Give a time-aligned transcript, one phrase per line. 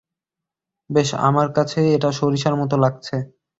[0.89, 3.15] বেশ, আমার কাছে এটা সরিষার মতো লাগছে।